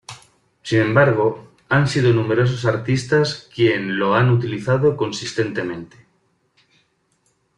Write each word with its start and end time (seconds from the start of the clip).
Sin 0.63 0.79
embargo, 0.81 1.47
han 1.69 1.87
sido 1.87 2.11
numerosos 2.11 2.65
artistas 2.65 3.47
quien 3.53 3.99
lo 3.99 4.15
han 4.15 4.31
utilizado 4.31 4.97
consistentemente. 4.97 5.95